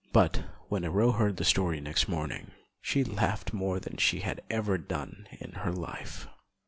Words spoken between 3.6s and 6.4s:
than she had ever done in her life.